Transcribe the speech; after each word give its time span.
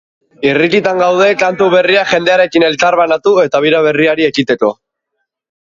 Irrikitan 0.51 1.01
gaude 1.03 1.27
kantu 1.41 1.67
berriak 1.75 2.09
jendearekin 2.15 2.67
elkarbanatu 2.71 3.37
eta 3.45 3.63
bira 3.69 3.85
berriari 3.91 4.29
ekiteko. 4.33 4.75